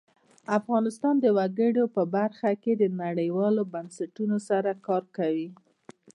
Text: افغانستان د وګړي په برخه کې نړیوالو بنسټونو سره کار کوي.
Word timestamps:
افغانستان 0.59 1.15
د 1.19 1.25
وګړي 1.37 1.85
په 1.95 2.03
برخه 2.15 2.49
کې 2.63 2.71
نړیوالو 3.03 3.63
بنسټونو 3.73 4.37
سره 4.49 4.71
کار 4.87 5.03
کوي. 5.17 5.49